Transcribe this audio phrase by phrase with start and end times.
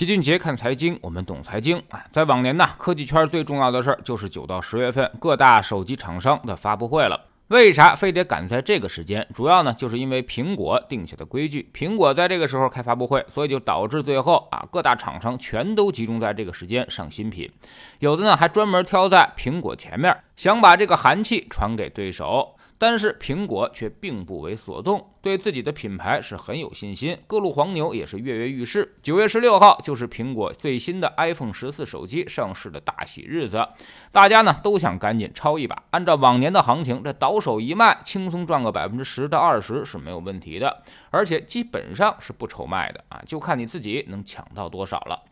[0.00, 2.02] 齐俊杰看财经，我们懂财经啊。
[2.10, 7.20] 在往年呢，科技圈最重要的事儿就是九到十月份各大手机厂商的发布会了。
[7.48, 9.28] 为啥非得赶在这个时间？
[9.34, 17.50] 主要呢，就是因为苹果定下的规矩，苹果在这个时候开发布会，所以就导致最后啊，各大厂商全都集中在这个时间上新品，
[17.98, 22.56] 有的呢还专门挑在苹果前面，想把这个寒气传给对手。
[22.80, 28.96] 但是苹果却并不为所动，对自己的品牌是很有信心，各路黄牛也是跃跃欲试。
[29.02, 33.68] 九月十六号就是苹果最新的 iPhone 十四手机上市的大喜日子，
[34.10, 35.82] 大家呢都想赶紧抄一把。
[35.90, 45.22] 按照往年的行情，这倒手一卖，轻松赚个百分之十到二十是没有问题的，而且基本上是不愁卖的啊，就看你自己能抢到多少了。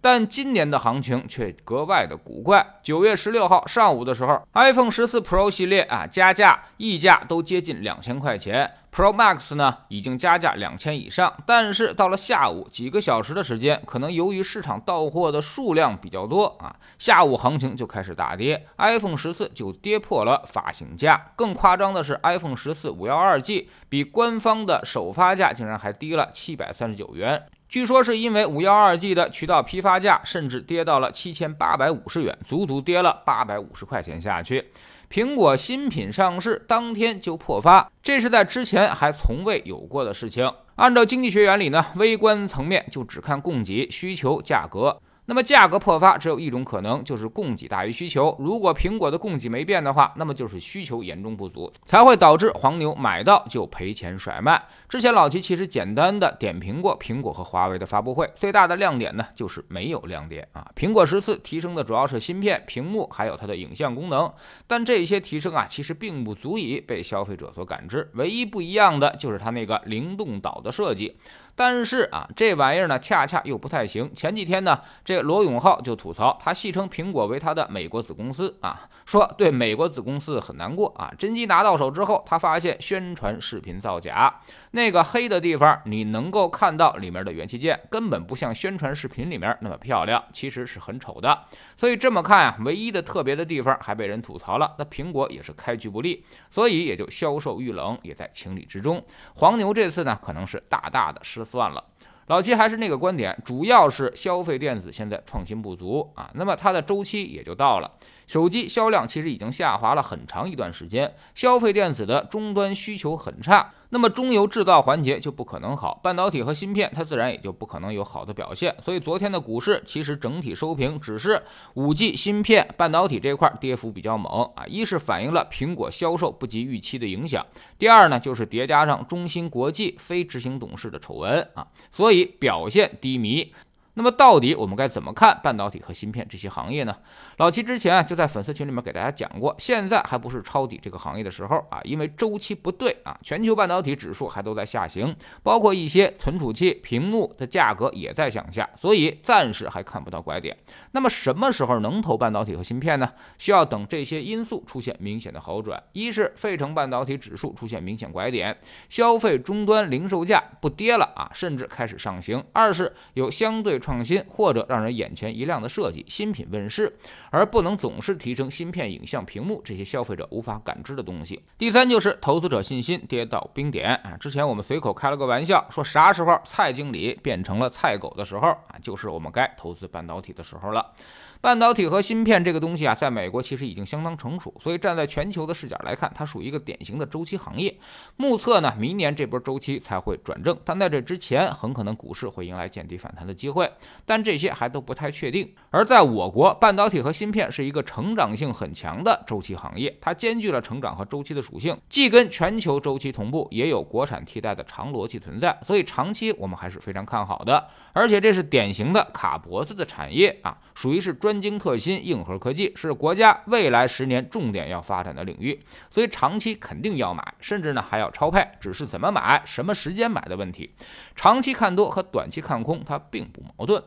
[0.00, 2.64] 但今年的行情却格外的古怪。
[2.84, 11.32] 九月十六号上午的时候，iPhone 十四 Pro 系列啊加价溢价都接近两千块钱，Pro Max 呢已经加价两千以上。
[11.46, 21.30] 但是到了下午几个小时的时间，可能由于市场到货的数量比较多啊，下午行情就开始大跌，iPhone 十四就跌破了发行价。
[21.36, 27.46] 更夸张的是，iPhone 十四五幺二 G 比官方的首发价竟然还低了七百三十九元。
[27.68, 34.70] 据说是因为五幺二 G 的渠道批发价甚至跌到了七千八百五十元，足足跌了八百五十块钱下去。
[35.10, 40.50] 苹果新品上市当天就破发，这是在之前还从未有过的事情。
[40.76, 44.98] 按照经济学原理呢，微观层面就只看供给、需求、价格。
[45.28, 48.34] 那么价格破发只有一种可能，就是供给大于需求。
[48.38, 54.64] 如果苹果的供给没变的话，那么就是需求严重不足，才会导致黄牛买到就赔钱甩卖。
[54.88, 60.66] 之前老齐其实简单的点评过苹果和华为的发布会，最大的亮点呢就是没有亮点啊。
[60.74, 64.32] 苹果十四提升的主要是芯片、屏幕还有它的影像功能，
[64.66, 68.10] 但这些提升啊其实并不足以被消费者所感知。
[68.14, 71.18] 唯一不一样的就是它那个灵动岛的设计。
[71.58, 74.08] 但是啊，这玩意儿呢，恰恰又不太行。
[74.14, 81.12] 前几天呢，这罗永浩就吐槽，他戏称苹果为他的美国子公司啊，说对美国子公司很难过啊。
[81.18, 84.32] 真机拿到手之后，他发现宣传视频造假，
[84.70, 91.40] 那个黑的地方你能够看到里面的元器件，根本不像宣传视频里面那么漂亮，其实是很丑的。
[91.76, 99.04] 所以这么看啊，唯一的特别的地方还被人吐槽了，那苹果也是开局不利，所以也就销售遇冷，也在情理之中。
[99.34, 101.44] 黄牛这次呢，可能是大大的失。
[101.50, 101.82] 算了，
[102.26, 107.90] 老七还是那个观点，主要是消费电子现在创新不足啊，那么它的周期也就到了。
[108.26, 113.72] 手机销量其实已经下滑了很长一段时间，消费电子的终端需求很差。
[113.90, 118.74] 那么中游制造环节就不可能好，半导体和芯片它自然也就不可能有好的表现。
[118.82, 121.42] 所以昨天的股市其实整体收平，只是
[121.74, 124.64] 五 G 芯片、半导体这块跌幅比较猛啊。
[124.66, 127.46] 一是反映了苹果销售不及预期的影响，
[127.78, 133.52] 第二呢就是叠加上中芯国际非执行董事的丑闻啊，所以表现低迷。
[133.98, 136.96] 那么到底我们该怎么看半导体和芯片这些行业呢？
[137.38, 150.56] 老七之前啊就在粉丝群里面给大家讲过，现在还不是抄底这个行业的时候啊，因为周期不对啊，全球半导体指数还都在下行，包括一些存储器、屏幕的价格也在向下，所以暂时还看不到拐点。
[150.92, 153.12] 那么什么时候能投半导体和芯片呢？
[153.36, 158.56] 需要等这些因素出现明显的好转，一是费城半导体指数出现明显拐点，
[158.88, 163.76] 消费终端零售价不跌了啊，甚至开始上行；二是有相对。
[163.88, 166.94] 创新或者让人眼前一亮的设计新品问世，
[167.30, 171.42] 而不能总是提升芯片、影像、屏幕这些消费者无法感知的东西。
[171.56, 174.14] 第三就是投资者信心跌到冰点啊！
[174.20, 180.92] 之前我们随口开了个玩笑，说啥时候蔡经理变成了菜狗的时候啊，就是我们该投资半导体的时候了。
[181.40, 187.76] 半导体和芯片这个东西啊，在美国其实已经相当成熟，所以站在全球的视角来看，它属于一个典型的周期行业。
[188.16, 193.70] 目测呢，明年这波周期才会转正，但在这之前，很可能股市会迎来见底反弹的机会。
[194.04, 195.54] 但这些还都不太确定。
[195.70, 207.68] 而在我国，半导体和芯片是一个成长性很强的周期行业，它兼具了成长和周期的属性，既跟全球周期同步，也有国产替代的长逻辑存在，所以长期我们还是非常看好的。
[207.92, 215.60] 而且这是典型的卡脖子的产业啊，属于是专专精特新、硬核科技，是国家未来十年重点要发展的领域，
[215.90, 220.70] 所以长期肯定要买，甚至呢还要超配，只是怎么买、什么时间买的问题。
[221.14, 223.82] 长期看多和短期看空它并不矛盾。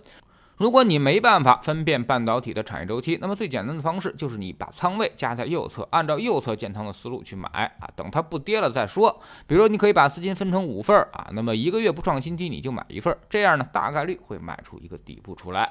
[0.57, 7.49] 如果你没办法分辨半导体的产业周期，那么最简单的方式就是你把仓位加在右侧，按照右侧建仓的思路去买
[7.79, 9.19] 啊，等它不跌了再说。
[9.47, 15.67] 比如你可以把资金分成五份啊，那么一个月不创新低你就买一份，这样呢大概率会卖出一个底部出来。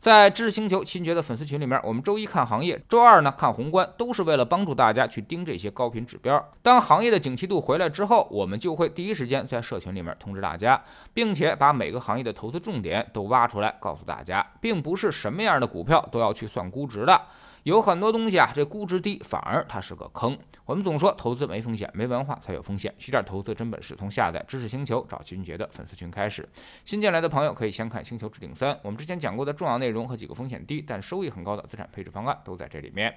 [0.00, 6.52] 在知识星球新觉的粉丝群里面，我们周一看行业，周二呢看宏观，都是为了帮助大家去盯这些高频指标。
[6.62, 10.80] 当行业的景气度回来之后，我们就会第一时间在社群里面通知大家，
[11.12, 17.20] 并且把每个行业的投资重点都挖出来告诉大家，并不是什么样的股票都要去算估值的。
[17.68, 20.38] 有很多东西啊，这估值低反而它是个坑。
[20.64, 22.94] 我们总说投资没风险，没文化才有风险。
[22.96, 26.48] 学点投资真本事，从下载知识星球找齐俊杰的粉丝群开始。
[26.86, 33.14] 新进来的朋友可以先看《星球置顶三》，我们之前讲过的重要内容和几个风险低但收益很高的资产配置方案都在这里面。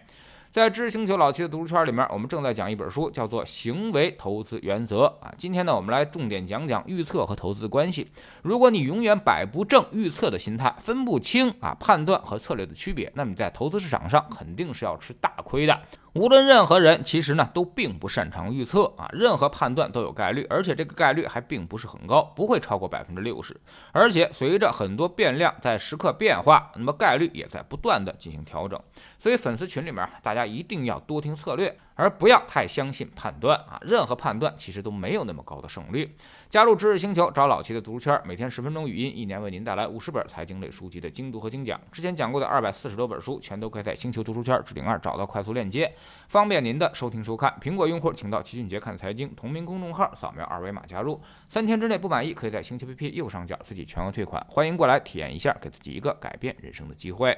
[0.53, 5.33] 在知识星球老七的读书圈里面，我们正在讲一本书，叫做《行为投资原则》啊。
[5.37, 8.11] 今天呢，我们来重点讲讲预测和投资的关系。
[8.43, 15.79] 如果你永远摆不正预测的心态，分不清啊判断和策略的区别，那么你在投资市场上肯定是要吃大亏的。
[16.13, 23.55] 无论任何人，其实呢都并不擅长预测啊，任何判断都有概率，而且这个概率还并不是很高，不会超过百分之六十。
[23.93, 28.77] 而且随着很多变量在时刻变化，那么概率也在不断的进行调整。
[29.19, 31.77] 所以粉丝群里面大家一定要多听策略。
[31.95, 33.79] 而不要太相信判断啊！
[33.81, 36.15] 任何判断其实都没有那么高的胜率。
[36.49, 41.79] 加入知识星球，找老齐的读书圈，每天十分钟语音，一年为您带来五十本财经类书籍的精读和精讲。
[41.91, 45.93] 之前讲过的二百四十多本书，全都可以在星球读书圈置顶二找到快速链接，
[46.27, 47.55] 方便您的收听收看。
[47.61, 51.21] 苹果用户请到齐俊杰看财经同名公众号，扫描二维码加入。
[51.47, 54.45] 三天之内不满意，可以在星球 APP 右上角自己全额退款。
[54.49, 57.37] 欢迎过来体验一下，给自己一个改变人生的机会。